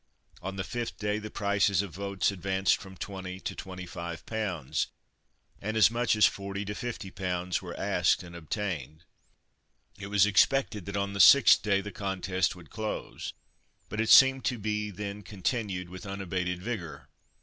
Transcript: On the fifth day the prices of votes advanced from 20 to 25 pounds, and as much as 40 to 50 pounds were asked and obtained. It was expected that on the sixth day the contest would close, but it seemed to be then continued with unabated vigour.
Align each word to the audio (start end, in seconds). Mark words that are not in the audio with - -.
On 0.41 0.55
the 0.55 0.63
fifth 0.63 0.97
day 0.97 1.19
the 1.19 1.29
prices 1.29 1.83
of 1.83 1.93
votes 1.93 2.31
advanced 2.31 2.77
from 2.77 2.97
20 2.97 3.39
to 3.41 3.53
25 3.53 4.25
pounds, 4.25 4.87
and 5.61 5.77
as 5.77 5.91
much 5.91 6.15
as 6.15 6.25
40 6.25 6.65
to 6.65 6.73
50 6.73 7.11
pounds 7.11 7.61
were 7.61 7.79
asked 7.79 8.23
and 8.23 8.35
obtained. 8.35 9.03
It 9.99 10.07
was 10.07 10.25
expected 10.25 10.87
that 10.87 10.97
on 10.97 11.13
the 11.13 11.19
sixth 11.19 11.61
day 11.61 11.81
the 11.81 11.91
contest 11.91 12.55
would 12.55 12.71
close, 12.71 13.33
but 13.89 14.01
it 14.01 14.09
seemed 14.09 14.43
to 14.45 14.57
be 14.57 14.89
then 14.89 15.21
continued 15.21 15.87
with 15.87 16.07
unabated 16.07 16.63
vigour. 16.63 17.07